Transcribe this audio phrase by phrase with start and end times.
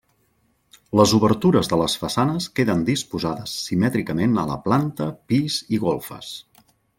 [0.99, 6.33] Les obertures de les façanes queden disposades simètricament a la planta, pis i golfes.